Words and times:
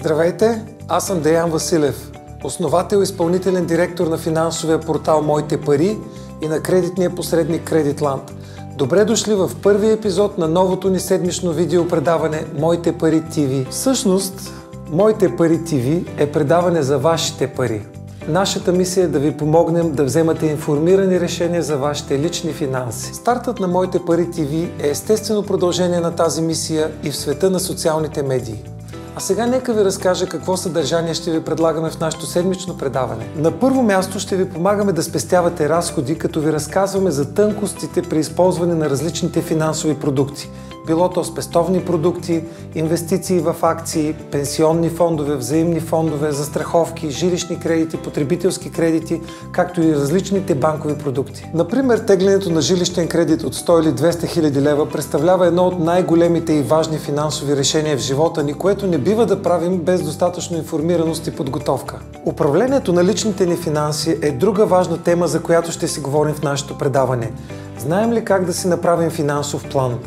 Здравейте, 0.00 0.64
аз 0.88 1.06
съм 1.06 1.20
Деян 1.20 1.50
Василев, 1.50 2.10
основател 2.44 2.98
и 2.98 3.02
изпълнителен 3.02 3.66
директор 3.66 4.06
на 4.06 4.18
финансовия 4.18 4.80
портал 4.80 5.22
Моите 5.22 5.60
пари 5.60 5.98
и 6.42 6.48
на 6.48 6.60
кредитния 6.60 7.14
посредник 7.14 7.64
Кредитланд. 7.64 8.22
Добре 8.76 9.04
дошли 9.04 9.34
в 9.34 9.50
първи 9.62 9.90
епизод 9.90 10.38
на 10.38 10.48
новото 10.48 10.90
ни 10.90 11.00
седмично 11.00 11.52
видео 11.52 11.88
предаване 11.88 12.44
Моите 12.58 12.98
пари 12.98 13.22
ТВ. 13.22 13.70
Всъщност, 13.70 14.52
Моите 14.90 15.36
пари 15.36 15.64
ТВ 15.64 16.04
е 16.22 16.32
предаване 16.32 16.82
за 16.82 16.98
вашите 16.98 17.46
пари. 17.46 17.86
Нашата 18.28 18.72
мисия 18.72 19.04
е 19.04 19.08
да 19.08 19.18
ви 19.18 19.36
помогнем 19.36 19.92
да 19.92 20.04
вземате 20.04 20.46
информирани 20.46 21.20
решения 21.20 21.62
за 21.62 21.76
вашите 21.76 22.18
лични 22.18 22.52
финанси. 22.52 23.14
Стартът 23.14 23.60
на 23.60 23.68
Моите 23.68 23.98
пари 24.06 24.30
ТВ 24.30 24.68
е 24.80 24.88
естествено 24.88 25.42
продължение 25.42 26.00
на 26.00 26.16
тази 26.16 26.42
мисия 26.42 26.90
и 27.02 27.10
в 27.10 27.16
света 27.16 27.50
на 27.50 27.60
социалните 27.60 28.22
медии. 28.22 28.64
А 29.18 29.20
сега 29.20 29.46
нека 29.46 29.74
ви 29.74 29.84
разкажа 29.84 30.26
какво 30.26 30.56
съдържание 30.56 31.14
ще 31.14 31.30
ви 31.30 31.44
предлагаме 31.44 31.90
в 31.90 32.00
нашето 32.00 32.26
седмично 32.26 32.78
предаване. 32.78 33.28
На 33.36 33.50
първо 33.50 33.82
място 33.82 34.18
ще 34.18 34.36
ви 34.36 34.50
помагаме 34.50 34.92
да 34.92 35.02
спестявате 35.02 35.68
разходи, 35.68 36.18
като 36.18 36.40
ви 36.40 36.52
разказваме 36.52 37.10
за 37.10 37.34
тънкостите 37.34 38.02
при 38.02 38.18
използване 38.18 38.74
на 38.74 38.90
различните 38.90 39.42
финансови 39.42 39.94
продукти– 39.94 40.50
било 40.88 41.08
то 41.08 41.24
спестовни 41.24 41.84
продукти, 41.84 42.44
инвестиции 42.74 43.40
в 43.40 43.56
акции, 43.62 44.14
пенсионни 44.32 44.88
фондове, 44.88 45.36
взаимни 45.36 45.80
фондове, 45.80 46.32
застраховки, 46.32 47.10
жилищни 47.10 47.60
кредити, 47.60 47.96
потребителски 47.96 48.70
кредити, 48.70 49.20
както 49.52 49.82
и 49.82 49.94
различните 49.94 50.54
банкови 50.54 50.98
продукти. 50.98 51.50
Например, 51.54 51.98
теглянето 51.98 52.50
на 52.50 52.60
жилищен 52.60 53.08
кредит 53.08 53.42
от 53.42 53.54
100 53.54 53.82
или 53.82 53.92
200 53.92 54.26
хиляди 54.26 54.60
лева 54.62 54.88
представлява 54.88 55.46
едно 55.46 55.66
от 55.66 55.78
най-големите 55.78 56.52
и 56.52 56.62
важни 56.62 56.98
финансови 56.98 57.56
решения 57.56 57.96
в 57.96 58.00
живота 58.00 58.42
ни, 58.42 58.54
което 58.54 58.86
не 58.86 58.98
бива 58.98 59.26
да 59.26 59.42
правим 59.42 59.78
без 59.78 60.02
достатъчно 60.02 60.56
информираност 60.56 61.26
и 61.26 61.36
подготовка. 61.36 61.98
Управлението 62.24 62.92
на 62.92 63.04
личните 63.04 63.46
ни 63.46 63.56
финанси 63.56 64.18
е 64.22 64.30
друга 64.30 64.66
важна 64.66 64.98
тема, 64.98 65.28
за 65.28 65.42
която 65.42 65.72
ще 65.72 65.88
си 65.88 66.00
говорим 66.00 66.34
в 66.34 66.42
нашето 66.42 66.78
предаване. 66.78 67.32
Знаем 67.78 68.12
ли 68.12 68.24
как 68.24 68.44
да 68.44 68.52
си 68.52 68.68
направим 68.68 69.10
финансов 69.10 69.64
план? 69.70 69.98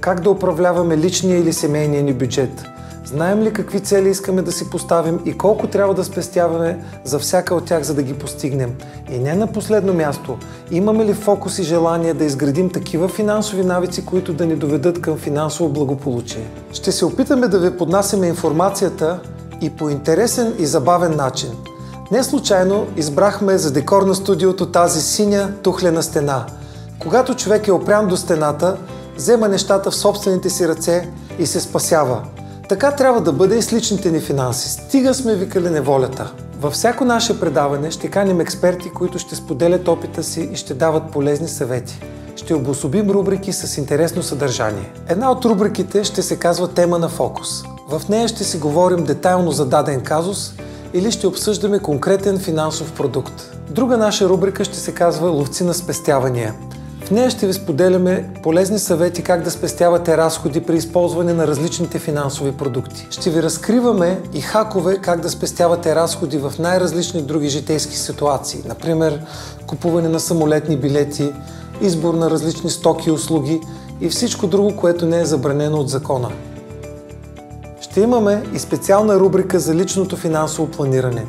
Как 0.00 0.20
да 0.20 0.30
управляваме 0.30 0.96
личния 0.96 1.38
или 1.38 1.52
семейния 1.52 2.02
ни 2.02 2.12
бюджет? 2.12 2.64
Знаем 3.04 3.42
ли 3.42 3.52
какви 3.52 3.80
цели 3.80 4.08
искаме 4.08 4.42
да 4.42 4.52
си 4.52 4.70
поставим 4.70 5.20
и 5.24 5.38
колко 5.38 5.66
трябва 5.66 5.94
да 5.94 6.04
спестяваме 6.04 6.84
за 7.04 7.18
всяка 7.18 7.54
от 7.54 7.64
тях, 7.64 7.82
за 7.82 7.94
да 7.94 8.02
ги 8.02 8.14
постигнем? 8.14 8.74
И 9.10 9.18
не 9.18 9.34
на 9.34 9.46
последно 9.46 9.94
място, 9.94 10.38
имаме 10.70 11.04
ли 11.04 11.14
фокус 11.14 11.58
и 11.58 11.62
желание 11.62 12.14
да 12.14 12.24
изградим 12.24 12.70
такива 12.70 13.08
финансови 13.08 13.64
навици, 13.64 14.06
които 14.06 14.32
да 14.32 14.46
ни 14.46 14.56
доведат 14.56 15.00
към 15.00 15.16
финансово 15.16 15.68
благополучие? 15.68 16.50
Ще 16.72 16.92
се 16.92 17.04
опитаме 17.04 17.48
да 17.48 17.58
ви 17.58 17.76
поднасяме 17.76 18.26
информацията 18.26 19.20
и 19.60 19.70
по 19.70 19.90
интересен 19.90 20.54
и 20.58 20.66
забавен 20.66 21.16
начин. 21.16 21.50
Не 22.10 22.24
случайно 22.24 22.86
избрахме 22.96 23.58
за 23.58 23.72
декор 23.72 24.02
на 24.02 24.14
студиото 24.14 24.66
тази 24.66 25.00
синя 25.00 25.52
тухлена 25.62 26.02
стена. 26.02 26.46
Когато 26.98 27.34
човек 27.34 27.68
е 27.68 27.72
опрян 27.72 28.08
до 28.08 28.16
стената, 28.16 28.76
взема 29.20 29.48
нещата 29.48 29.90
в 29.90 29.96
собствените 29.96 30.50
си 30.50 30.68
ръце 30.68 31.08
и 31.38 31.46
се 31.46 31.60
спасява. 31.60 32.22
Така 32.68 32.90
трябва 32.90 33.20
да 33.20 33.32
бъде 33.32 33.58
и 33.58 33.62
с 33.62 33.72
личните 33.72 34.10
ни 34.10 34.20
финанси. 34.20 34.68
Стига 34.68 35.14
сме 35.14 35.34
викали 35.34 35.70
неволята. 35.70 36.32
Във 36.60 36.72
всяко 36.72 37.04
наше 37.04 37.40
предаване 37.40 37.90
ще 37.90 38.08
каним 38.08 38.40
експерти, 38.40 38.90
които 38.90 39.18
ще 39.18 39.36
споделят 39.36 39.88
опита 39.88 40.22
си 40.22 40.48
и 40.52 40.56
ще 40.56 40.74
дават 40.74 41.10
полезни 41.12 41.48
съвети. 41.48 42.00
Ще 42.36 42.54
обособим 42.54 43.10
рубрики 43.10 43.52
с 43.52 43.78
интересно 43.78 44.22
съдържание. 44.22 44.92
Една 45.08 45.30
от 45.30 45.44
рубриките 45.44 46.04
ще 46.04 46.22
се 46.22 46.36
казва 46.36 46.68
Тема 46.68 46.98
на 46.98 47.08
фокус. 47.08 47.62
В 47.88 48.02
нея 48.08 48.28
ще 48.28 48.44
си 48.44 48.58
говорим 48.58 49.04
детайлно 49.04 49.50
за 49.52 49.66
даден 49.66 50.00
казус 50.00 50.52
или 50.94 51.12
ще 51.12 51.26
обсъждаме 51.26 51.78
конкретен 51.78 52.38
финансов 52.38 52.92
продукт. 52.92 53.56
Друга 53.70 53.96
наша 53.96 54.28
рубрика 54.28 54.64
ще 54.64 54.78
се 54.78 54.94
казва 54.94 55.28
Ловци 55.28 55.64
на 55.64 55.74
спестявания– 55.74 56.54
в 57.10 57.12
нея 57.12 57.30
ще 57.30 57.46
ви 57.46 57.52
споделяме 57.52 58.30
полезни 58.42 58.78
съвети 58.78 59.22
как 59.22 59.42
да 59.42 59.50
спестявате 59.50 60.16
разходи 60.16 60.60
при 60.60 60.76
използване 60.76 61.32
на 61.32 61.46
различните 61.46 61.98
финансови 61.98 62.52
продукти. 62.52 63.06
Ще 63.10 63.30
ви 63.30 63.42
разкриваме 63.42 64.20
и 64.34 64.40
хакове 64.40 64.98
как 64.98 65.20
да 65.20 65.30
спестявате 65.30 65.94
разходи 65.94 66.38
в 66.38 66.52
най-различни 66.58 67.22
други 67.22 67.48
житейски 67.48 67.96
ситуации. 67.96 68.60
Например, 68.66 69.20
купуване 69.66 70.08
на 70.08 70.20
самолетни 70.20 70.76
билети, 70.76 71.32
избор 71.80 72.14
на 72.14 72.30
различни 72.30 72.70
стоки 72.70 73.08
и 73.08 73.12
услуги 73.12 73.60
и 74.00 74.08
всичко 74.08 74.46
друго, 74.46 74.76
което 74.76 75.06
не 75.06 75.20
е 75.20 75.24
забранено 75.24 75.78
от 75.78 75.88
закона. 75.88 76.30
Ще 77.80 78.00
имаме 78.00 78.42
и 78.54 78.58
специална 78.58 79.20
рубрика 79.20 79.58
за 79.58 79.74
личното 79.74 80.16
финансово 80.16 80.68
планиране. 80.68 81.26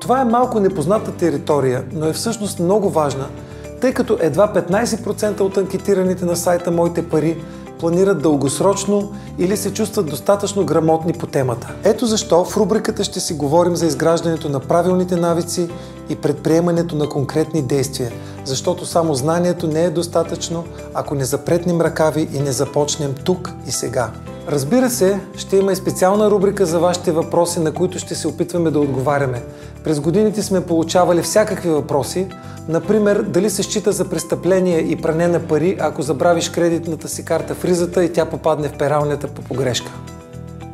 Това 0.00 0.20
е 0.20 0.24
малко 0.24 0.60
непозната 0.60 1.12
територия, 1.12 1.84
но 1.92 2.06
е 2.06 2.12
всъщност 2.12 2.58
много 2.58 2.90
важна– 2.90 3.26
тъй 3.80 3.92
като 3.92 4.18
едва 4.20 4.52
15% 4.54 5.40
от 5.40 5.56
анкетираните 5.56 6.24
на 6.24 6.36
сайта 6.36 6.70
Моите 6.70 7.08
пари 7.08 7.44
планират 7.78 8.22
дългосрочно 8.22 9.12
или 9.38 9.56
се 9.56 9.72
чувстват 9.72 10.06
достатъчно 10.06 10.64
грамотни 10.64 11.12
по 11.12 11.26
темата. 11.26 11.74
Ето 11.84 12.06
защо 12.06 12.44
в 12.44 12.56
рубриката 12.56 13.04
ще 13.04 13.20
си 13.20 13.34
говорим 13.34 13.76
за 13.76 13.86
изграждането 13.86 14.48
на 14.48 14.60
правилните 14.60 15.16
навици 15.16 15.68
и 16.08 16.16
предприемането 16.16 16.96
на 16.96 17.08
конкретни 17.08 17.62
действия, 17.62 18.12
защото 18.44 18.86
само 18.86 19.14
знанието 19.14 19.66
не 19.66 19.84
е 19.84 19.90
достатъчно, 19.90 20.64
ако 20.94 21.14
не 21.14 21.24
запретнем 21.24 21.80
ръкави 21.80 22.28
и 22.32 22.40
не 22.40 22.52
започнем 22.52 23.14
тук 23.24 23.52
и 23.66 23.72
сега. 23.72 24.10
Разбира 24.48 24.90
се, 24.90 25.20
ще 25.36 25.56
има 25.56 25.72
и 25.72 25.76
специална 25.76 26.30
рубрика 26.30 26.66
за 26.66 26.78
вашите 26.78 27.12
въпроси, 27.12 27.60
на 27.60 27.72
които 27.72 27.98
ще 27.98 28.14
се 28.14 28.28
опитваме 28.28 28.70
да 28.70 28.80
отговаряме. 28.80 29.42
През 29.84 30.00
годините 30.00 30.42
сме 30.42 30.66
получавали 30.66 31.22
всякакви 31.22 31.70
въпроси, 31.70 32.28
например 32.68 33.22
дали 33.22 33.50
се 33.50 33.62
счита 33.62 33.92
за 33.92 34.10
престъпление 34.10 34.78
и 34.78 34.96
пране 34.96 35.28
на 35.28 35.40
пари, 35.40 35.76
ако 35.80 36.02
забравиш 36.02 36.48
кредитната 36.48 37.08
си 37.08 37.24
карта 37.24 37.54
в 37.54 37.64
ризата 37.64 38.04
и 38.04 38.12
тя 38.12 38.24
попадне 38.24 38.68
в 38.68 38.78
пералнята 38.78 39.28
по 39.28 39.42
погрешка. 39.42 39.90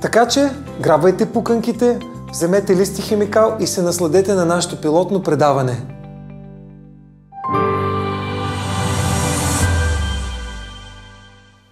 Така 0.00 0.28
че, 0.28 0.50
грабвайте 0.80 1.26
пуканките, 1.26 1.98
вземете 2.32 2.76
листи 2.76 3.02
химикал 3.02 3.56
и 3.60 3.66
се 3.66 3.82
насладете 3.82 4.34
на 4.34 4.44
нашето 4.44 4.80
пилотно 4.80 5.22
предаване. 5.22 5.99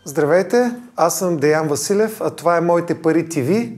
Здравейте, 0.08 0.72
аз 0.96 1.19
съм 1.19 1.36
Деян 1.36 1.69
Василев, 1.69 2.20
а 2.20 2.30
това 2.30 2.56
е 2.56 2.60
Моите 2.60 3.02
пари 3.02 3.28
ТВ. 3.28 3.69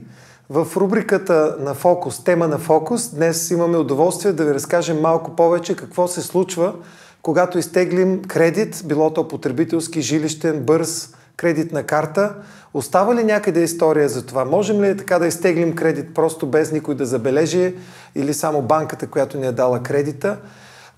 В 0.49 0.67
рубриката 0.77 1.55
на 1.59 1.73
Фокус, 1.73 2.23
тема 2.23 2.47
на 2.47 2.57
Фокус, 2.57 3.09
днес 3.09 3.51
имаме 3.51 3.77
удоволствие 3.77 4.31
да 4.31 4.45
ви 4.45 4.53
разкажем 4.53 5.01
малко 5.01 5.35
повече 5.35 5.75
какво 5.75 6.07
се 6.07 6.21
случва, 6.21 6.73
когато 7.21 7.57
изтеглим 7.57 8.21
кредит, 8.21 8.81
било 8.85 9.13
то 9.13 9.27
потребителски, 9.27 10.01
жилищен, 10.01 10.59
бърз, 10.59 11.13
кредитна 11.37 11.83
карта. 11.83 12.35
Остава 12.73 13.15
ли 13.15 13.23
някъде 13.23 13.63
история 13.63 14.09
за 14.09 14.25
това? 14.25 14.45
Можем 14.45 14.83
ли 14.83 14.97
така 14.97 15.19
да 15.19 15.27
изтеглим 15.27 15.75
кредит 15.75 16.13
просто 16.13 16.47
без 16.47 16.71
никой 16.71 16.95
да 16.95 17.05
забележи 17.05 17.75
или 18.15 18.33
само 18.33 18.61
банката, 18.61 19.07
която 19.07 19.37
ни 19.37 19.47
е 19.47 19.51
дала 19.51 19.79
кредита? 19.79 20.37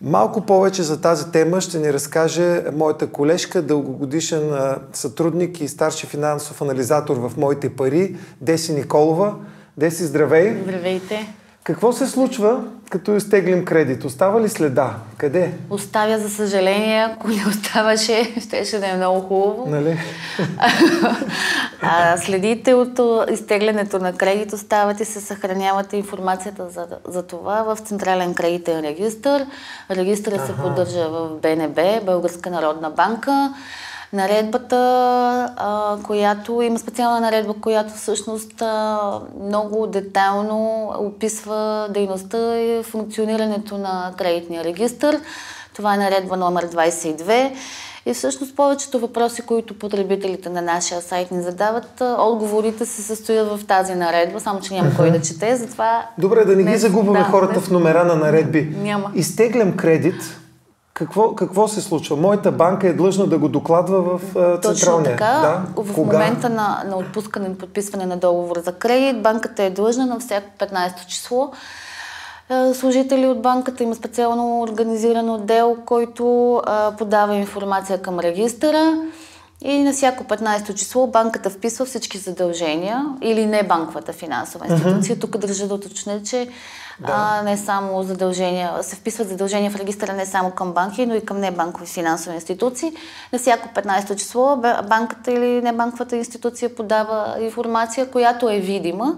Малко 0.04 0.42
повече 0.42 0.84
за 0.84 1.02
тази 1.02 1.32
тема 1.32 1.62
ще 1.62 1.80
ни 1.80 1.94
разкаже 1.94 2.62
моята 2.74 3.08
колежка, 3.08 3.62
дългогодишен 3.62 4.52
сътрудник 4.94 5.62
и 5.62 5.68
старши 5.68 6.08
финансов 6.08 6.62
анализатор 6.62 7.18
в 7.18 7.38
Моите 7.38 7.70
пари, 7.76 8.16
Деси 8.42 8.74
Николова. 8.74 9.36
Деси, 9.78 10.04
здравей! 10.04 10.62
Здравейте! 10.64 11.34
Какво 11.64 11.94
се 11.94 12.08
случва, 12.08 12.64
като 12.90 13.16
изтеглим 13.16 13.66
кредит? 13.66 14.04
Остава 14.04 14.42
ли 14.42 14.50
следа? 14.50 14.96
Къде? 15.18 15.54
Оставя, 15.70 16.20
за 16.20 16.30
съжаление. 16.30 17.00
Ако 17.02 17.28
не 17.28 17.46
оставаше, 17.50 18.34
щеше 18.42 18.80
да 18.80 18.88
е 18.88 18.96
много 18.96 19.20
хубаво. 19.20 19.66
Нали? 19.70 20.00
а, 21.82 22.18
следите 22.18 22.74
от 22.74 23.00
изтеглянето 23.32 24.00
на 24.00 24.14
кредит, 24.14 24.54
остават 24.54 25.00
и 25.00 25.06
се 25.06 25.22
съхранявате 25.22 25.98
информацията 25.98 26.70
за, 26.70 26.88
за 27.08 27.24
това 27.24 27.64
в 27.64 27.78
Централен 27.80 28.34
кредитен 28.34 28.80
регистр. 28.80 29.46
Регистърът 29.92 30.40
ага. 30.40 30.48
се 30.48 30.62
поддържа 30.62 31.10
в 31.10 31.30
БНБ, 31.42 32.02
Българска 32.06 32.50
народна 32.50 32.90
банка 32.90 33.54
наредбата, 34.14 34.78
а, 35.58 35.98
която 36.04 36.62
има 36.62 36.80
специална 36.80 37.20
наредба, 37.20 37.54
която 37.62 37.94
всъщност 37.94 38.62
а, 38.62 39.00
много 39.44 39.88
детайлно 39.88 40.92
описва 41.00 41.88
дейността 41.90 42.60
и 42.60 42.84
функционирането 42.84 43.78
на 43.78 44.14
кредитния 44.18 44.64
регистр. 44.64 45.20
Това 45.76 45.94
е 45.94 45.98
наредба 45.98 46.38
номер 46.38 46.68
22. 46.70 47.52
И 48.06 48.14
всъщност 48.14 48.56
повечето 48.56 49.00
въпроси, 49.00 49.42
които 49.42 49.80
потребителите 49.80 50.50
на 50.50 50.62
нашия 50.62 51.02
сайт 51.02 51.32
ни 51.32 51.42
задават, 51.42 52.02
отговорите 52.20 52.86
се 52.86 53.02
състоят 53.02 53.48
в 53.48 53.66
тази 53.66 53.96
наредба, 53.96 54.40
само 54.40 54.62
че 54.62 54.74
няма 54.74 54.96
кой 54.96 55.12
да 55.12 55.22
чете, 55.22 55.56
затова... 55.56 56.06
Добре, 56.18 56.46
да 56.46 56.56
не 56.56 56.64
ги 56.64 56.78
загубваме 56.78 57.20
да, 57.20 57.26
хората 57.26 57.54
не... 57.54 57.60
в 57.60 57.72
номера 57.72 58.04
на 58.04 58.16
наредби. 58.16 58.76
Няма. 58.82 59.12
Изтеглям 59.16 59.78
кредит, 59.78 60.38
Какво, 60.94 61.36
какво 61.36 61.68
се 61.68 61.82
случва? 61.82 62.16
Моята 62.16 62.52
банка 62.52 62.88
е 62.88 62.94
длъжна 62.94 63.28
да 63.28 63.38
го 63.38 63.48
докладва 63.48 64.02
в 64.02 64.22
Точно 64.62 64.76
централния. 64.76 65.12
така. 65.12 65.26
Да? 65.76 65.84
В 65.84 65.94
Кога? 65.94 66.18
момента 66.18 66.50
на, 66.50 66.84
на 66.88 66.98
отпускане 66.98 67.48
и 67.48 67.58
подписване 67.58 68.06
на 68.06 68.18
договор 68.18 68.60
за 68.66 68.72
кредит, 68.74 69.22
банката 69.24 69.64
е 69.64 69.70
длъжна 69.70 70.06
на 70.06 70.20
всяко 70.20 70.48
15 70.60 71.06
число. 71.06 71.52
Е, 72.50 72.74
Служители 72.74 73.28
от 73.28 73.42
банката 73.42 73.84
има 73.84 73.96
специално 73.96 74.62
организиран 74.62 75.30
отдел, 75.30 75.78
който 75.86 76.56
а, 76.66 76.92
подава 76.98 77.36
информация 77.36 78.02
към 78.02 78.20
регистъра 78.20 78.98
и 79.62 79.84
на 79.84 79.94
всяко 79.94 80.24
15 80.24 80.74
число 80.74 81.08
банката 81.08 81.50
вписва 81.50 81.86
всички 81.86 82.18
задължения 82.18 83.06
или 83.22 83.46
не 83.46 83.64
банковата 83.64 84.14
финансова 84.14 84.68
институция. 84.68 85.20
Тук 85.20 85.38
държа 85.38 85.68
да 85.68 85.74
уточня, 85.74 86.24
че 86.24 86.48
а, 87.04 87.42
не 87.42 87.58
само 87.58 88.04
задължения, 88.04 88.84
се 88.84 88.96
вписват 88.96 89.30
задължения 89.30 89.72
в 89.72 89.76
регистъра 89.76 90.14
не 90.14 90.26
само 90.26 90.52
към 90.52 90.74
банки, 90.74 91.06
но 91.06 91.16
и 91.16 91.26
към 91.26 91.40
небанкови 91.40 91.86
финансови 91.86 92.36
институции. 92.36 92.92
На 93.34 93.40
всяко 93.40 93.70
15 93.76 94.16
число 94.16 94.58
банката 94.90 95.32
или 95.32 95.62
небанковата 95.62 96.16
институция 96.16 96.76
подава 96.76 97.36
информация, 97.40 98.12
която 98.12 98.50
е 98.50 98.60
видима 98.60 99.16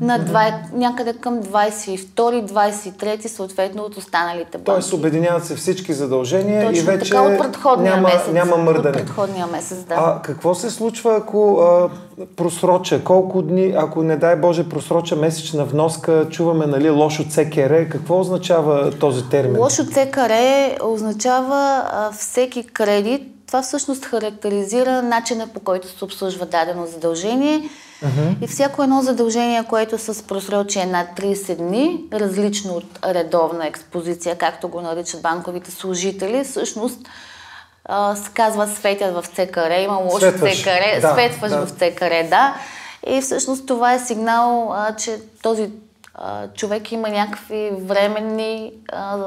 на 0.00 0.18
два, 0.18 0.60
някъде 0.72 1.12
към 1.12 1.42
22-23 1.42 3.26
съответно 3.26 3.82
от 3.82 3.96
останалите 3.96 4.58
банки. 4.58 4.64
Тоест 4.64 4.92
обединяват 4.92 5.44
се 5.44 5.56
всички 5.56 5.92
задължения 5.92 6.66
Точно 6.66 6.82
и 6.82 6.96
вече 6.96 7.10
така 7.10 7.22
от 7.22 7.38
предходния 7.38 7.94
няма, 7.94 8.08
месец. 8.08 8.32
няма 8.32 8.54
От 8.54 8.62
мърдане. 8.62 8.92
предходния 8.92 9.46
месец, 9.46 9.78
да. 9.78 9.94
А 9.94 10.22
какво 10.22 10.54
се 10.54 10.70
случва, 10.70 11.16
ако 11.16 11.58
а, 11.60 11.88
просроча? 12.36 13.04
Колко 13.04 13.42
дни, 13.42 13.74
ако 13.76 14.02
не 14.02 14.16
дай 14.16 14.36
Боже 14.36 14.68
просроча 14.68 15.16
месечна 15.16 15.64
вноска, 15.64 16.26
чуваме 16.30 16.66
нали, 16.66 16.90
лошо 16.90 17.24
ЦКР, 17.30 17.88
какво 17.88 18.20
означава 18.20 18.90
този 18.90 19.28
термин? 19.28 19.60
Лошо 19.60 19.86
ЦКР 19.86 20.32
означава 20.82 21.84
а, 21.92 22.12
всеки 22.12 22.66
кредит. 22.66 23.22
Това 23.46 23.62
всъщност 23.62 24.04
характеризира 24.04 25.02
начина 25.02 25.46
по 25.54 25.60
който 25.60 25.88
се 25.88 26.04
обслужва 26.04 26.46
дадено 26.46 26.86
задължение. 26.86 27.70
И 28.40 28.46
всяко 28.46 28.82
едно 28.82 29.02
задължение, 29.02 29.64
което 29.64 29.98
с 29.98 30.26
просрочие 30.26 30.86
над 30.86 31.06
30 31.16 31.56
дни, 31.56 32.04
различно 32.12 32.72
от 32.72 32.98
редовна 33.04 33.66
експозиция, 33.66 34.38
както 34.38 34.68
го 34.68 34.80
наричат 34.80 35.22
банковите 35.22 35.70
служители, 35.70 36.44
всъщност 36.44 36.98
а, 37.84 38.16
се 38.16 38.30
казва 38.34 38.66
светят 38.66 39.14
в 39.14 39.24
ЦКР, 39.26 39.80
има 39.80 39.96
лошо 39.96 40.32
ЦКР, 40.32 41.00
да, 41.00 41.12
светваш 41.12 41.50
да. 41.50 41.66
в 41.66 41.70
ЦКР, 41.70 42.28
да. 42.30 42.54
И 43.06 43.20
всъщност 43.20 43.66
това 43.66 43.94
е 43.94 43.98
сигнал, 43.98 44.72
а, 44.72 44.96
че 44.96 45.18
този 45.42 45.70
а, 46.14 46.48
човек 46.48 46.92
има 46.92 47.08
някакви 47.08 47.70
временни 47.86 48.72
а, 48.92 49.18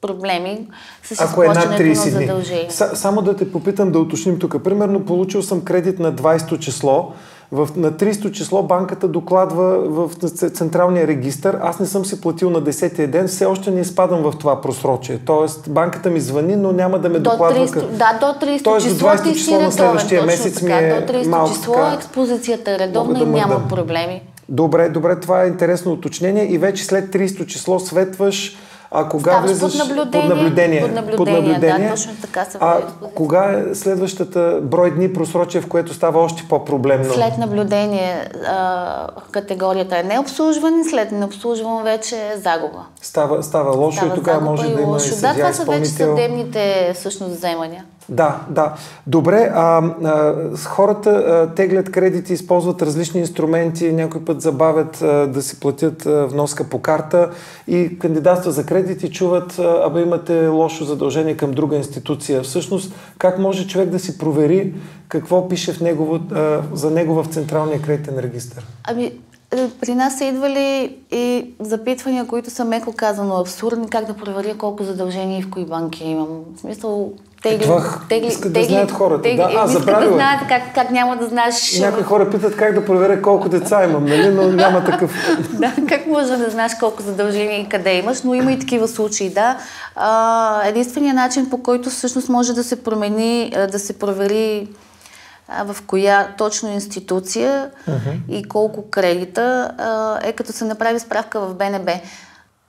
проблеми 0.00 0.66
с 1.02 1.20
Ако 1.20 1.42
е 1.42 1.46
над 1.48 1.70
на 1.70 1.78
30 1.78 2.50
дни. 2.50 2.70
Са, 2.70 2.96
само 2.96 3.22
да 3.22 3.36
те 3.36 3.52
попитам 3.52 3.92
да 3.92 3.98
уточним 3.98 4.38
тук. 4.38 4.62
Примерно 4.64 5.04
получил 5.04 5.42
съм 5.42 5.64
кредит 5.64 5.98
на 5.98 6.12
20 6.12 6.58
число. 6.58 7.12
В, 7.52 7.68
на 7.76 7.92
30 7.92 8.30
число 8.30 8.62
банката 8.62 9.08
докладва 9.08 9.78
в 9.80 10.10
централния 10.50 11.06
регистр. 11.06 11.58
Аз 11.60 11.80
не 11.80 11.86
съм 11.86 12.04
си 12.04 12.20
платил 12.20 12.50
на 12.50 12.62
10-я 12.62 13.08
ден, 13.08 13.28
все 13.28 13.46
още 13.46 13.70
не 13.70 13.80
изпадам 13.80 14.22
в 14.22 14.32
това 14.32 14.60
просрочие. 14.60 15.18
Тоест 15.18 15.70
банката 15.70 16.10
ми 16.10 16.20
звъни, 16.20 16.56
но 16.56 16.72
няма 16.72 16.98
да 16.98 17.08
ме 17.08 17.18
До 17.18 17.30
докладва. 17.30 17.66
30, 17.66 17.70
къ- 17.70 17.88
да, 17.88 18.18
до 18.20 18.46
30 18.46 18.64
Тоест 18.64 18.86
до 18.86 18.92
число 18.92 19.08
20 19.08 19.22
ти 19.22 19.28
си 19.28 19.34
число 19.34 19.60
на 19.60 19.72
следващия 19.72 20.22
месец 20.22 20.62
ми 20.62 20.68
така. 20.68 20.78
е 20.78 21.00
До 21.00 21.12
30 21.12 21.26
малко 21.26 21.52
число 21.52 21.74
така, 21.74 21.94
експозицията 21.94 22.70
е 22.70 22.78
редовна 22.78 23.14
да 23.14 23.24
и 23.24 23.28
няма 23.28 23.46
мърдам. 23.48 23.68
проблеми. 23.68 24.22
Добре, 24.48 24.88
добре, 24.88 25.20
това 25.20 25.44
е 25.44 25.48
интересно 25.48 25.92
уточнение. 25.92 26.44
И 26.44 26.58
вече 26.58 26.84
след 26.84 27.04
30 27.06 27.46
число 27.46 27.78
светваш, 27.80 28.56
а 28.90 29.08
кога 29.08 29.30
Ставаш 29.30 29.50
влизаш 29.50 29.78
под 29.78 29.88
наблюдение. 29.88 30.28
под 30.28 30.36
наблюдение. 30.36 30.80
Под 31.16 31.28
наблюдение, 31.28 31.88
да, 31.88 31.94
точно 31.94 32.12
така 32.20 32.44
се 32.44 32.58
А 32.60 32.80
кога 33.14 33.44
е 33.44 33.74
следващата 33.74 34.60
брой 34.62 34.94
дни 34.94 35.12
просрочие, 35.12 35.60
в 35.60 35.68
което 35.68 35.94
става 35.94 36.20
още 36.20 36.44
по-проблемно? 36.48 37.14
След 37.14 37.38
наблюдение 37.38 38.28
а, 38.46 39.06
категорията 39.30 39.98
е 39.98 40.02
необслужване, 40.02 40.84
след 40.84 41.12
необслужване 41.12 41.82
вече 41.82 42.16
е 42.16 42.36
загуба. 42.36 42.84
Става, 43.02 43.42
става 43.42 43.76
лошо 43.76 43.96
Става 43.96 44.12
и 44.12 44.14
тогава 44.14 44.40
може 44.40 44.66
и 44.66 44.74
да 44.74 44.80
има 44.80 44.82
и 44.82 44.84
лошо. 44.84 45.14
съдия 45.14 45.34
Да, 45.34 45.40
това 45.40 45.52
са 45.52 45.64
вече 45.64 45.90
съдебните 45.90 46.92
всъщност 46.94 47.36
вземания. 47.36 47.84
Да, 48.08 48.40
да. 48.50 48.74
Добре, 49.06 49.50
а, 49.54 49.82
а, 50.04 50.34
хората 50.66 51.10
а, 51.10 51.54
теглят 51.54 51.90
кредити, 51.90 52.32
използват 52.32 52.82
различни 52.82 53.20
инструменти, 53.20 53.92
някой 53.92 54.24
път 54.24 54.40
забавят 54.40 55.02
а, 55.02 55.26
да 55.26 55.42
си 55.42 55.60
платят 55.60 56.06
а, 56.06 56.26
вноска 56.26 56.64
по 56.64 56.78
карта 56.78 57.30
и 57.66 57.98
кандидатства 57.98 58.52
за 58.52 58.66
кредити 58.78 59.10
чуват, 59.10 59.58
абе 59.58 60.02
имате 60.02 60.46
лошо 60.46 60.84
задължение 60.84 61.36
към 61.36 61.50
друга 61.50 61.76
институция. 61.76 62.42
Всъщност, 62.42 62.94
как 63.18 63.38
може 63.38 63.66
човек 63.66 63.88
да 63.88 63.98
си 63.98 64.18
провери 64.18 64.74
какво 65.08 65.48
пише 65.48 65.72
в 65.72 65.80
негово, 65.80 66.20
за 66.72 66.90
него 66.90 67.14
в 67.14 67.26
Централния 67.26 67.82
кредитен 67.82 68.18
регистр? 68.18 68.62
Ами, 68.84 69.12
е, 69.50 69.68
при 69.80 69.94
нас 69.94 70.18
са 70.18 70.24
идвали 70.24 70.96
и 71.10 71.54
запитвания, 71.60 72.26
които 72.26 72.50
са 72.50 72.64
меко 72.64 72.92
казано 72.92 73.34
абсурдни, 73.34 73.88
как 73.88 74.06
да 74.06 74.14
проверя 74.14 74.58
колко 74.58 74.84
задължения 74.84 75.38
и 75.38 75.42
в 75.42 75.50
кои 75.50 75.64
банки 75.64 76.04
имам. 76.04 76.28
В 76.56 76.60
смисъл, 76.60 77.12
тегли, 77.42 77.62
това 77.62 77.98
искат 78.22 78.52
да 78.52 78.64
знаят 78.64 78.90
хората, 78.90 79.34
да. 79.36 79.50
А, 79.56 79.66
забравила 79.66 80.04
е. 80.04 80.08
да 80.08 80.14
знаят 80.14 80.40
как, 80.48 80.62
как 80.74 80.90
няма 80.90 81.16
да 81.16 81.26
знаеш... 81.26 81.78
Някои 81.80 82.02
хора 82.02 82.30
питат 82.30 82.56
как 82.56 82.74
да 82.74 82.84
проверя 82.84 83.22
колко 83.22 83.48
деца 83.48 83.84
имам, 83.84 84.04
нали? 84.04 84.28
но 84.28 84.42
няма 84.42 84.84
такъв. 84.84 85.38
да, 85.52 85.72
как 85.88 86.06
може 86.06 86.36
да 86.36 86.50
знаеш 86.50 86.72
колко 86.80 87.02
задължения 87.02 87.60
и 87.60 87.68
къде 87.68 87.94
имаш, 87.94 88.22
но 88.22 88.34
има 88.34 88.52
и 88.52 88.58
такива 88.58 88.88
случаи, 88.88 89.30
да. 89.30 89.58
А, 89.96 90.68
единственият 90.68 91.16
начин, 91.16 91.50
по 91.50 91.62
който 91.62 91.90
всъщност 91.90 92.28
може 92.28 92.52
да 92.52 92.64
се 92.64 92.82
промени, 92.82 93.52
да 93.72 93.78
се 93.78 93.98
провери 93.98 94.68
в 95.64 95.76
коя 95.86 96.28
точно 96.38 96.72
институция 96.72 97.70
и 98.28 98.44
колко 98.44 98.90
кредита, 98.90 99.70
е 100.24 100.32
като 100.32 100.52
се 100.52 100.64
направи 100.64 101.00
справка 101.00 101.40
в 101.40 101.54
БНБ. 101.54 101.92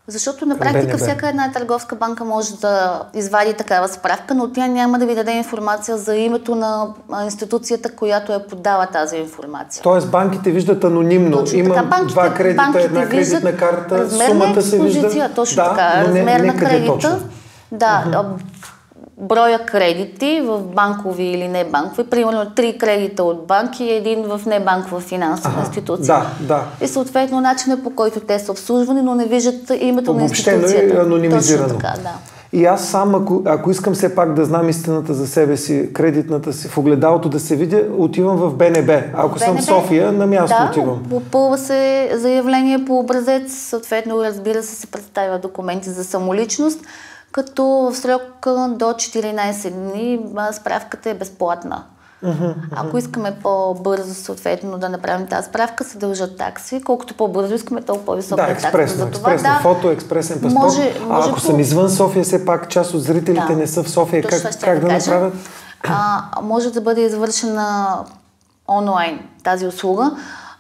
Защото 0.10 0.46
на 0.46 0.58
практика 0.58 0.82
БНБ. 0.86 0.98
всяка 0.98 1.30
една 1.30 1.52
търговска 1.52 1.96
банка 1.96 2.26
може 2.26 2.56
да 2.56 3.04
извади 3.14 3.54
такава 3.54 3.88
справка, 3.88 4.34
но 4.36 4.52
тя 4.52 4.68
няма 4.68 5.00
да 5.00 5.06
ви 5.06 5.16
даде 5.16 5.32
информация 5.32 5.98
за 5.98 6.16
името 6.16 6.56
на 6.56 6.88
институцията, 7.24 7.96
която 7.96 8.34
е 8.34 8.44
подала 8.44 8.86
тази 8.86 9.18
информация. 9.18 9.84
Тоест 9.84 10.12
банките 10.12 10.52
виждат 10.52 10.84
анонимно. 10.84 11.38
Точно 11.38 11.60
Имам 11.60 11.78
така. 11.78 11.88
Банките- 11.88 12.14
два 12.14 12.34
кредита, 12.34 12.56
банките 12.64 12.86
една 12.86 13.10
кредитна 13.10 13.58
карта, 13.58 14.10
сумата 14.10 14.62
се 14.62 14.80
вижда. 14.80 15.30
Точно 15.36 15.64
да, 15.64 15.70
така. 15.70 16.02
размер 16.04 16.40
не 16.40 16.48
на 16.48 16.58
кредита. 16.60 16.94
точно. 16.94 17.20
Да, 17.72 18.04
а, 18.14 18.26
броя 19.20 19.60
кредити 19.66 20.42
в 20.46 20.60
банкови 20.62 21.24
или 21.24 21.48
не 21.48 21.64
банкови. 21.64 22.10
Примерно 22.10 22.46
три 22.56 22.78
кредита 22.78 23.24
от 23.24 23.48
банки 23.48 23.84
и 23.84 23.92
един 23.92 24.24
в 24.24 24.42
небанкова 24.46 25.00
финансова 25.00 25.50
Аха, 25.50 25.60
институция. 25.60 26.16
да, 26.16 26.26
да. 26.48 26.86
И 26.86 26.88
съответно 26.88 27.42
начина 27.42 27.84
по 27.84 27.90
който 27.90 28.20
те 28.20 28.40
са 28.40 28.52
обслужвани, 28.52 29.02
но 29.02 29.16
не 29.16 29.26
виждат 29.26 29.72
името 29.80 30.14
на 30.14 30.24
Обобщено 30.24 30.58
и 30.58 30.62
институцията. 30.62 31.02
анонимизирано. 31.02 31.68
Точно 31.68 31.80
така, 31.80 31.94
да. 32.02 32.14
И 32.54 32.66
аз 32.66 32.88
сам, 32.88 33.16
ако, 33.16 33.42
ако 33.46 33.72
искам 33.72 33.94
все 33.94 34.16
пак 34.16 34.34
да 34.34 34.46
знам 34.46 34.70
истината 34.70 35.14
за 35.14 35.28
себе 35.28 35.58
си, 35.58 35.90
кредитната 35.94 36.54
си, 36.54 36.68
в 36.68 36.78
огледалото 36.78 37.30
да 37.30 37.40
се 37.40 37.56
видя, 37.56 37.84
отивам 37.98 38.38
в 38.38 38.56
БНБ. 38.56 39.02
Ако 39.14 39.40
съм 39.40 39.48
в 39.48 39.56
БНБ, 39.56 39.62
София, 39.62 40.12
на 40.12 40.28
място 40.28 40.56
да, 40.60 40.70
отивам. 40.70 41.04
попълва 41.10 41.58
се 41.58 42.12
заявление 42.14 42.86
по 42.86 43.00
образец, 43.00 43.54
съответно 43.54 44.24
разбира 44.24 44.64
се 44.64 44.76
се 44.76 44.88
представя 44.88 45.40
документи 45.40 45.90
за 45.90 46.04
самоличност, 46.04 46.80
като 47.32 47.64
в 47.66 47.96
срок 47.96 48.22
до 48.70 48.86
14 48.86 49.70
дни 49.72 50.20
справката 50.52 51.10
е 51.10 51.14
безплатна. 51.14 51.84
Ако 52.72 52.98
искаме 52.98 53.36
по-бързо 53.44 54.14
съответно 54.14 54.78
да 54.78 54.90
направим 54.90 55.28
тази 55.28 55.48
справка, 55.48 55.84
се 55.84 55.98
дължат 55.98 56.38
такси. 56.38 56.82
Колкото 56.84 57.14
по-бързо 57.14 57.56
искаме, 57.56 57.82
толкова 57.82 58.06
по-висока 58.06 58.42
Да, 58.44 58.50
е 58.50 58.52
експресно, 58.52 58.98
за 58.98 59.12
това. 59.12 59.34
експресно 59.34 59.56
да, 59.56 59.76
фото, 59.76 59.90
експресен 59.90 60.42
паспорт. 60.42 60.54
Може- 60.64 60.94
а 61.02 61.06
може 61.06 61.30
ако 61.30 61.36
по- 61.36 61.42
съм 61.42 61.60
извън 61.60 61.90
София, 61.90 62.24
все 62.24 62.46
пак 62.46 62.70
част 62.70 62.94
от 62.94 63.04
зрителите 63.04 63.46
Да. 63.48 63.56
не 63.56 63.68
са 63.68 63.84
в 63.84 63.90
София, 63.90 64.24
как, 64.24 64.40
ще 64.52 64.60
как 64.60 64.80
да 64.80 64.88
кажа. 64.88 65.12
направят? 65.12 65.34
А, 65.84 66.22
може 66.42 66.72
да 66.72 66.82
бъде 66.82 67.02
извършена 67.02 67.98
онлайн 68.70 69.20
тази 69.44 69.68
услуга, 69.68 70.12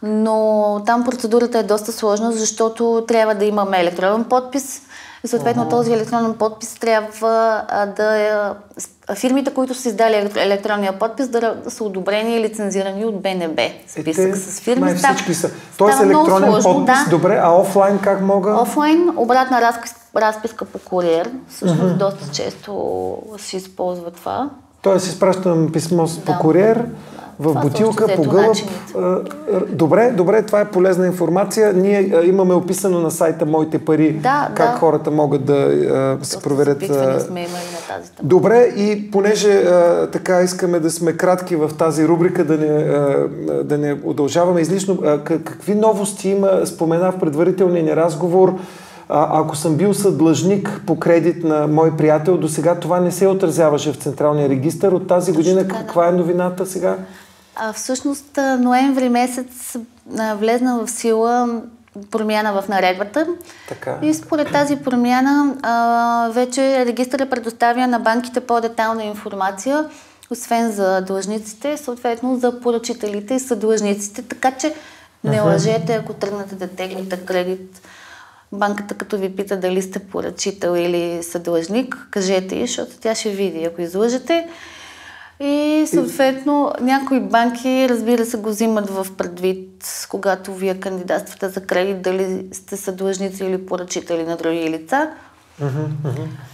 но 0.03 0.45
там 0.85 1.03
процедурата 1.03 1.59
е 1.59 1.63
доста 1.63 1.91
сложна, 1.91 2.31
защото 2.31 3.03
трябва 3.07 3.35
да 3.35 3.45
имаме 3.45 3.79
електронен 3.79 4.23
подпис 4.23 4.81
и 5.23 5.27
съответно 5.27 5.69
този 5.69 5.93
електронен 5.93 6.33
подпис 6.33 6.75
трябва 6.75 7.63
а, 7.67 7.85
да 7.85 8.17
е... 8.17 8.31
Фирмите, 9.15 9.53
които 9.53 9.73
са 9.73 9.89
издали 9.89 10.13
електро- 10.13 10.45
електронния 10.45 10.99
подпис, 10.99 11.27
да, 11.27 11.55
са 11.67 11.83
одобрени 11.83 12.35
и 12.35 12.39
лицензирани 12.39 13.05
от 13.05 13.21
БНБ. 13.21 13.61
Списък 13.87 14.25
Е, 14.25 14.31
те 14.31 14.37
с 14.37 14.59
фирми. 14.59 14.81
май 14.81 14.95
всички 14.95 15.33
са. 15.33 15.51
Тоест 15.77 16.01
електронен 16.01 16.51
сложно, 16.51 16.73
подпис, 16.73 16.85
да. 16.85 17.09
добре, 17.09 17.39
а 17.43 17.51
офлайн 17.51 17.99
как 17.99 18.21
мога? 18.21 18.61
Офлайн, 18.61 19.09
обратна 19.17 19.61
разпис, 19.61 19.95
разписка 20.15 20.65
по 20.65 20.79
куриер. 20.79 21.31
Всъщност 21.49 21.97
доста 21.97 22.31
често 22.31 23.17
се 23.37 23.57
използва 23.57 24.11
това. 24.11 24.49
Тоест 24.81 25.07
изпращам 25.07 25.69
писмо 25.69 26.07
с- 26.07 26.19
по 26.19 26.31
Да. 26.31 26.37
куриер, 26.37 26.85
в 27.39 27.43
Това 27.43 27.61
бутилка 27.61 28.07
по 28.07 28.23
гълъб. 28.23 28.57
А, 28.95 28.99
а, 28.99 29.19
Добре, 29.69 30.11
добре, 30.11 30.41
това 30.41 30.61
е 30.61 30.65
полезна 30.65 31.07
информация. 31.07 31.73
Ние 31.73 32.11
а, 32.13 32.23
имаме 32.23 32.53
описано 32.53 32.99
на 32.99 33.11
сайта 33.11 33.45
Моите 33.45 33.79
пари 33.79 34.11
Да, 34.13 34.49
как 34.55 34.71
да. 34.71 34.77
хората 34.77 35.11
могат 35.11 35.45
да 35.45 35.71
се 36.21 36.39
проверят. 36.39 36.77
сме 36.77 37.39
имали 37.39 37.51
на 37.51 37.95
тази. 37.95 38.11
Добре, 38.23 38.63
и 38.67 39.11
понеже 39.11 39.63
така 40.11 40.41
искаме 40.41 40.79
да 40.79 40.91
сме 40.91 41.13
кратки 41.13 41.55
в 41.55 41.69
тази 41.69 42.07
рубрика, 42.07 42.45
да 42.45 42.57
не, 42.57 42.83
да 43.63 43.77
не 43.77 43.97
удължаваме 44.03 44.61
излишно, 44.61 44.97
какви 45.25 45.75
новости 45.75 46.29
има, 46.29 46.61
спомена 46.65 47.11
в 47.11 47.19
предварителния 47.19 47.83
ни 47.83 47.95
разговор, 47.95 48.53
а, 49.09 49.39
ако 49.41 49.55
съм 49.55 49.75
бил 49.75 49.93
съдлъжник 49.93 50.81
по 50.87 50.99
кредит 50.99 51.43
на 51.43 51.67
мой 51.67 51.97
приятел, 51.97 52.37
до 52.37 52.47
сега 52.47 52.75
това 52.75 52.99
не 52.99 53.11
се 53.11 53.27
отразяваше 53.27 53.93
в 53.93 53.97
Централния 53.97 54.49
регистр. 54.49 54.87
От 54.87 55.07
тази 55.07 55.31
година 55.31 55.61
така, 55.61 55.73
да. 55.73 55.79
каква 55.79 56.07
е 56.07 56.11
новината 56.11 56.65
сега? 56.65 56.97
А, 57.55 57.73
всъщност 57.73 58.39
ноември 58.59 59.09
месец 59.09 59.77
влезна 60.35 60.85
в 60.85 60.91
сила 60.91 61.61
промяна 62.11 62.61
в 62.61 62.67
наредбата. 62.67 63.27
Така. 63.69 63.97
И 64.01 64.13
според 64.13 64.51
тази 64.51 64.75
промяна 64.75 65.55
а, 65.63 66.29
вече 66.33 66.85
регистъра 66.85 67.29
предоставя 67.29 67.87
на 67.87 67.99
банките 67.99 68.39
по-детална 68.39 69.03
информация, 69.03 69.85
освен 70.31 70.71
за 70.71 71.01
длъжниците, 71.01 71.77
съответно 71.77 72.39
за 72.39 72.59
поръчителите 72.59 73.33
и 73.33 73.39
съдлъжниците. 73.39 74.21
Така 74.21 74.51
че 74.51 74.73
не 75.23 75.41
лъжете, 75.41 75.93
ако 75.93 76.13
тръгнете 76.13 76.55
да 76.55 76.67
теглите 76.67 77.17
кредит. 77.17 77.81
Банката 78.51 78.95
като 78.95 79.17
ви 79.17 79.35
пита 79.35 79.57
дали 79.57 79.81
сте 79.81 79.99
поръчител 79.99 80.75
или 80.77 81.23
съдлъжник, 81.23 82.07
кажете 82.11 82.55
й, 82.55 82.61
защото 82.61 82.91
тя 82.99 83.15
ще 83.15 83.29
види, 83.29 83.63
ако 83.63 83.81
излъжете. 83.81 84.47
И 85.39 85.85
съответно 85.87 86.73
някои 86.81 87.19
банки, 87.19 87.87
разбира 87.89 88.25
се, 88.25 88.37
го 88.37 88.49
взимат 88.49 88.89
в 88.89 89.07
предвид, 89.17 89.85
когато 90.09 90.53
вие 90.53 90.79
кандидатствате 90.79 91.49
за 91.49 91.61
кредит, 91.61 92.01
дали 92.01 92.47
сте 92.51 92.77
съдлъжници 92.77 93.45
или 93.45 93.65
поръчители 93.65 94.23
на 94.23 94.37
други 94.37 94.69
лица. 94.69 95.11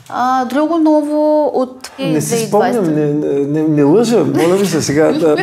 А, 0.10 0.46
друго 0.46 0.78
ново 0.78 1.52
от 1.54 1.92
Не 2.00 2.22
си 2.22 2.36
2020. 2.36 2.48
спомням, 2.48 2.84
не, 2.86 3.06
не, 3.46 3.68
не 3.68 3.84
лъжа, 3.84 4.24
моля 4.26 4.56
ви 4.56 4.66
се 4.66 4.82
сега. 4.82 5.12
Да, 5.12 5.36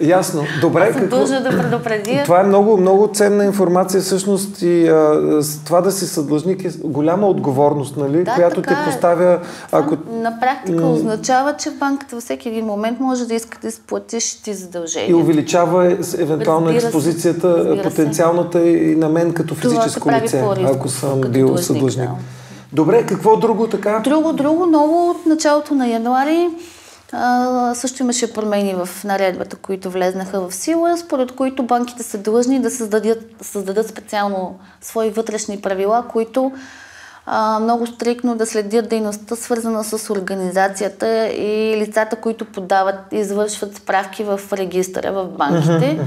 ясно. 0.00 0.42
Добре, 0.60 0.92
Съм 0.92 1.08
дължна 1.08 1.40
да 1.40 1.50
предупредя. 1.50 2.20
Това 2.24 2.40
е 2.40 2.44
много, 2.44 2.76
много 2.76 3.08
ценна 3.08 3.44
информация 3.44 4.00
всъщност 4.00 4.62
и 4.62 4.88
а, 4.88 5.20
това 5.64 5.80
да 5.80 5.92
си 5.92 6.06
съдлъжник 6.06 6.64
е 6.64 6.70
голяма 6.78 7.26
отговорност, 7.26 7.96
нали, 7.96 8.24
Да, 8.24 8.34
която 8.34 8.62
те 8.62 8.72
е. 8.72 8.76
поставя, 8.84 9.38
ако... 9.72 9.96
Това 9.96 10.18
на 10.18 10.40
практика 10.40 10.86
означава, 10.86 11.54
че 11.54 11.70
банката 11.70 12.16
във 12.16 12.24
всеки 12.24 12.48
един 12.48 12.64
момент 12.64 13.00
може 13.00 13.26
да 13.26 13.34
иска 13.34 13.58
да 13.62 13.68
изплатиш 13.68 14.34
ти 14.34 14.50
И 14.50 14.54
задължения. 14.54 15.16
увеличава 15.16 15.86
е, 15.86 15.96
евентуално 16.18 16.66
Разбира 16.66 16.80
се, 16.80 16.86
експозицията, 16.86 17.76
се. 17.76 17.82
потенциалната 17.82 18.68
и 18.68 18.96
на 18.96 19.08
мен 19.08 19.32
като 19.32 19.54
физическо 19.54 20.10
лице, 20.12 20.44
ако 20.64 20.88
съм 20.88 21.20
бил 21.20 21.46
длъжник, 21.46 21.66
съдлъжник. 21.66 22.08
да. 22.08 22.14
Добре, 22.72 23.06
какво 23.06 23.36
друго 23.36 23.66
така? 23.66 24.00
Друго, 24.04 24.32
друго 24.32 24.66
ново 24.66 25.10
от 25.10 25.26
началото 25.26 25.74
на 25.74 25.88
януари 25.88 26.48
а, 27.12 27.74
също 27.74 28.02
имаше 28.02 28.32
промени 28.32 28.74
в 28.74 29.04
наредбата, 29.04 29.56
които 29.56 29.90
влезнаха 29.90 30.40
в 30.40 30.54
сила, 30.54 30.96
според 30.96 31.32
които 31.32 31.62
банките 31.62 32.02
са 32.02 32.18
длъжни 32.18 32.60
да 32.60 32.70
създадат, 32.70 33.22
създадат 33.42 33.88
специално 33.88 34.58
свои 34.80 35.10
вътрешни 35.10 35.60
правила, 35.60 36.04
които 36.08 36.52
а, 37.26 37.60
много 37.60 37.86
стрикно 37.86 38.36
да 38.36 38.46
следят 38.46 38.88
дейността, 38.88 39.36
свързана 39.36 39.84
с 39.84 40.10
организацията 40.10 41.28
и 41.28 41.76
лицата, 41.76 42.16
които 42.16 42.44
подават 42.44 43.00
извършват 43.12 43.76
справки 43.76 44.24
в 44.24 44.40
регистъра 44.52 45.12
в 45.12 45.28
банките. 45.28 46.00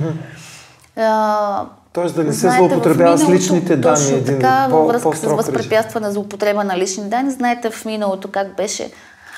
А, 0.96 1.66
Тоест 1.94 2.16
да 2.16 2.24
не 2.24 2.34
се 2.34 2.50
злоупотребява 2.50 3.18
с 3.18 3.30
личните 3.30 3.76
данни. 3.76 3.98
Точно 3.98 4.18
един 4.18 4.40
така, 4.40 4.68
по- 4.70 4.78
във 4.78 4.88
връзка 4.88 5.18
с 5.18 5.24
възпрепятстване 5.24 6.12
за 6.12 6.20
употреба 6.20 6.64
на 6.64 6.78
лични 6.78 7.04
данни. 7.04 7.32
Знаете 7.32 7.70
в 7.70 7.86
миналото 7.86 8.28
как 8.32 8.56
беше. 8.56 8.92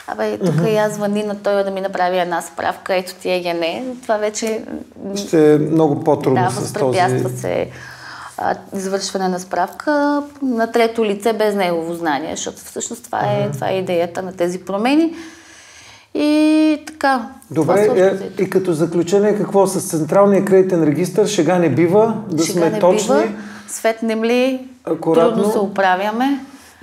Абе, 0.08 0.38
тук 0.38 0.56
uh-huh. 0.56 0.70
я 0.70 0.90
звъни 0.90 1.24
на 1.24 1.36
той 1.36 1.64
да 1.64 1.72
ми 1.72 1.82
направи 1.82 2.20
една 2.20 2.42
справка, 2.42 2.96
ето 2.96 3.14
ти 3.16 3.30
е 3.30 3.54
не. 3.54 3.86
Това 4.02 4.18
вече 4.18 4.62
Ще 5.16 5.54
е 5.54 5.58
много 5.58 6.04
по-трудно 6.04 6.44
да, 6.44 6.52
с 6.52 6.74
този... 6.74 7.00
се 7.38 7.70
а, 8.38 8.56
извършване 8.76 9.28
на 9.28 9.40
справка 9.40 10.24
на 10.42 10.72
трето 10.72 11.06
лице 11.06 11.34
без 11.34 11.56
негово 11.56 11.94
знание, 11.94 12.36
защото 12.36 12.58
всъщност 12.58 13.04
това, 13.04 13.20
е, 13.20 13.52
това 13.52 13.70
е 13.70 13.78
идеята 13.78 14.22
на 14.22 14.34
тези 14.34 14.60
промени. 14.60 15.14
И 16.16 16.78
така. 16.88 17.28
Добре, 17.52 17.90
е, 18.38 18.44
и 18.44 18.50
като 18.50 18.74
заключение 18.74 19.38
какво? 19.38 19.68
С 19.68 19.90
Централния 19.90 20.46
кредитен 20.46 20.84
регистр 20.84 21.26
шега 21.26 21.60
не 21.60 21.70
бива, 21.70 22.14
да 22.30 22.44
Шега 22.44 22.60
сме 22.60 22.70
не 22.70 22.80
точни. 22.80 23.16
бива, 23.16 23.30
светнем 23.68 24.24
ли, 24.24 24.68
акуратно. 24.86 25.34
трудно 25.34 25.52
се 25.52 25.60
оправяме. 25.60 26.40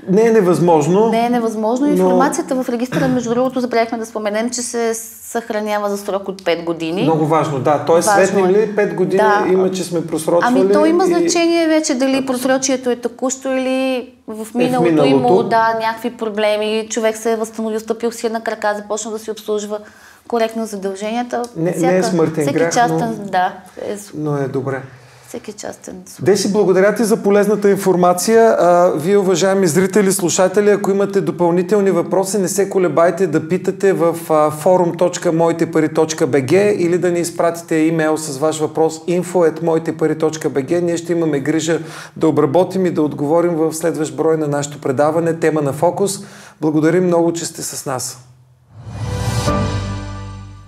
Не 0.09 0.23
е 0.23 0.32
невъзможно. 0.32 1.09
Не 1.09 1.26
е 1.26 1.30
невъзможно. 1.30 1.87
Но- 1.87 1.92
Информацията 1.92 2.54
в 2.54 2.68
регистъра, 2.68 3.09
между 3.09 3.30
другото, 3.30 3.61
забравихме 3.61 3.99
да 3.99 4.06
споменем, 4.06 4.50
че 4.50 4.62
се 4.62 4.94
съхранява 4.94 5.90
за 5.90 5.99
срок 5.99 6.28
от 6.28 6.42
5 6.42 6.64
години. 6.64 7.02
Много 7.02 7.26
важно, 7.26 7.59
да. 7.59 7.85
Тоест, 7.87 8.09
Важно 8.09 8.26
светнем 8.26 8.44
е. 8.47 8.49
ли 8.50 8.68
5 8.68 8.94
години 8.94 9.16
Да. 9.18 9.44
има, 9.49 9.71
че 9.71 9.85
сме 9.85 10.06
просрочвали. 10.06 10.44
Ами 10.56 10.73
то 10.73 10.87
има 10.87 11.04
и- 11.04 11.09
значение 11.09 11.66
вече 11.68 11.94
дали 11.94 12.26
просрочието 12.26 12.90
е 12.90 12.97
текущо 12.97 13.49
или 13.49 14.09
в 14.28 14.47
миналото, 14.54 14.82
миналото. 14.85 15.11
имало 15.11 15.42
да, 15.42 15.75
някакви 15.80 16.11
проблеми, 16.11 16.87
човек 16.90 17.16
се 17.16 17.32
е 17.32 17.37
възстановил, 17.37 17.80
стъпил 17.80 18.11
си 18.12 18.28
на 18.28 18.40
крака, 18.40 18.75
започна 18.76 19.11
да 19.11 19.18
си 19.18 19.30
обслужва 19.30 19.78
коректно 20.28 20.66
задълженията. 20.66 21.42
Не- 21.56 21.71
не 21.73 21.99
е 21.99 22.02
смъртен 22.02 22.42
всеки 22.42 22.59
грях, 22.59 22.75
частен, 22.75 22.99
но- 23.18 23.25
да, 23.25 23.52
е, 23.80 23.97
Но 24.14 24.37
е 24.37 24.49
добре. 24.49 24.82
Всеки 25.32 25.52
частен 25.52 26.02
случай. 26.06 26.32
Деси, 26.32 26.52
благодаря 26.52 26.94
ти 26.94 27.04
за 27.04 27.16
полезната 27.16 27.70
информация. 27.70 28.56
А, 28.58 28.92
вие, 28.96 29.16
уважаеми 29.16 29.66
зрители, 29.66 30.12
слушатели, 30.12 30.70
ако 30.70 30.90
имате 30.90 31.20
допълнителни 31.20 31.90
въпроси, 31.90 32.38
не 32.38 32.48
се 32.48 32.70
колебайте 32.70 33.26
да 33.26 33.48
питате 33.48 33.92
в 33.92 34.14
forum.мойтепари.bg 34.64 36.72
или 36.72 36.98
да 36.98 37.10
ни 37.10 37.20
изпратите 37.20 37.76
имейл 37.76 38.16
с 38.16 38.38
ваш 38.38 38.58
въпрос 38.58 39.06
info.мойтепари.bg. 39.06 40.80
Ние 40.80 40.96
ще 40.96 41.12
имаме 41.12 41.40
грижа 41.40 41.80
да 42.16 42.28
обработим 42.28 42.86
и 42.86 42.90
да 42.90 43.02
отговорим 43.02 43.54
в 43.54 43.74
следващ 43.74 44.16
брой 44.16 44.36
на 44.36 44.48
нашето 44.48 44.80
предаване 44.80 45.38
Тема 45.38 45.62
на 45.62 45.72
фокус. 45.72 46.18
Благодарим 46.60 47.06
много, 47.06 47.32
че 47.32 47.46
сте 47.46 47.62
с 47.62 47.86
нас. 47.86 48.18